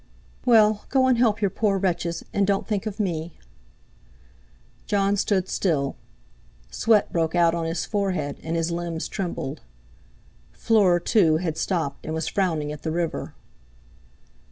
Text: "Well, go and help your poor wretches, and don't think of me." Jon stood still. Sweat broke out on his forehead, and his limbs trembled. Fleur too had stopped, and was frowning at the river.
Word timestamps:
"Well, 0.45 0.85
go 0.89 1.05
and 1.05 1.15
help 1.19 1.41
your 1.41 1.51
poor 1.51 1.77
wretches, 1.77 2.25
and 2.33 2.47
don't 2.47 2.65
think 2.67 2.87
of 2.87 2.99
me." 2.99 3.37
Jon 4.87 5.15
stood 5.15 5.47
still. 5.47 5.95
Sweat 6.71 7.13
broke 7.13 7.35
out 7.35 7.53
on 7.53 7.65
his 7.65 7.85
forehead, 7.85 8.39
and 8.41 8.55
his 8.55 8.71
limbs 8.71 9.07
trembled. 9.07 9.61
Fleur 10.53 10.99
too 10.99 11.37
had 11.37 11.55
stopped, 11.55 12.03
and 12.03 12.15
was 12.15 12.27
frowning 12.27 12.71
at 12.71 12.81
the 12.81 12.89
river. 12.91 13.35